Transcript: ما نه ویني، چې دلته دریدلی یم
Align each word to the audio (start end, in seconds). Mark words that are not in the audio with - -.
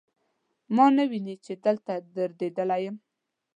ما 0.75 0.85
نه 0.95 1.03
ویني، 1.09 1.35
چې 1.45 1.53
دلته 1.65 1.93
دریدلی 2.15 2.79
یم 2.85 2.95